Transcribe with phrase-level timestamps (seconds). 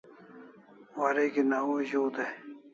[0.97, 2.33] Wareg'in au zu dai